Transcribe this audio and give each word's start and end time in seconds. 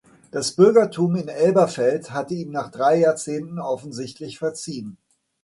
Das 0.31 0.53
Bürgertum 0.53 1.15
in 1.15 1.27
Elberfeld 1.27 2.09
hatte 2.09 2.33
ihm 2.33 2.49
nach 2.49 2.71
drei 2.71 2.95
Jahrzehnten 3.01 3.59
offensichtlich 3.59 4.39
verziehen. 4.39 4.97